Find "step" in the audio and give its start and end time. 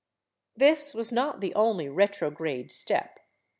2.71-3.19